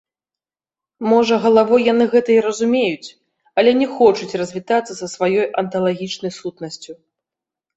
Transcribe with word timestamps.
Можа, 1.11 1.35
галавой 1.43 1.81
яны 1.93 2.07
гэта 2.13 2.29
і 2.35 2.39
разумеюць, 2.47 3.09
але 3.63 3.71
не 3.83 3.87
хочуць 3.95 4.33
развітацца 4.43 4.93
са 5.01 5.07
сваёй 5.17 5.45
анталагічнай 5.65 6.31
сутнасцю. 6.41 6.91